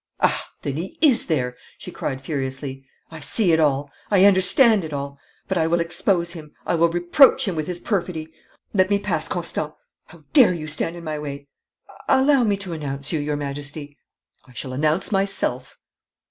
'Ah, 0.19 0.49
then 0.63 0.77
he 0.77 0.97
is 0.99 1.27
there!' 1.27 1.55
she 1.77 1.91
cried 1.91 2.23
furiously. 2.23 2.83
'I 3.11 3.19
see 3.19 3.51
it 3.53 3.59
all! 3.59 3.91
I 4.09 4.25
understand 4.25 4.83
it 4.83 4.93
all! 4.93 5.19
But 5.47 5.59
I 5.59 5.67
will 5.67 5.79
expose 5.79 6.31
him 6.31 6.55
I 6.65 6.73
will 6.73 6.89
reproach 6.89 7.47
him 7.47 7.55
with 7.55 7.67
his 7.67 7.79
perfidy! 7.79 8.33
Let 8.73 8.89
me 8.89 8.97
pass, 8.97 9.27
Constant! 9.27 9.75
How 10.07 10.23
dare 10.33 10.55
you 10.55 10.65
stand 10.65 10.95
in 10.95 11.03
my 11.03 11.19
way?' 11.19 11.45
'Allow 12.09 12.45
me 12.45 12.57
to 12.57 12.73
announce 12.73 13.13
you, 13.13 13.19
your 13.19 13.37
Majesty.' 13.37 13.95
'I 14.47 14.53
shall 14.53 14.73
announce 14.73 15.11
myself.' 15.11 15.77